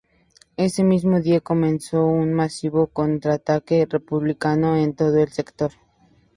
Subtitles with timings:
[0.57, 5.73] Ese mismo día comenzó un masivo contraataque republicano en todo el sector.